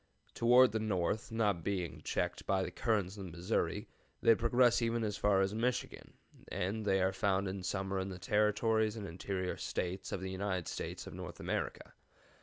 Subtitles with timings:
[0.33, 3.87] Toward the north, not being checked by the currents of the Missouri,
[4.19, 6.13] they progress even as far as Michigan,
[6.47, 10.67] and they are found in summer in the Territories and interior States of the United
[10.67, 11.93] States of North America.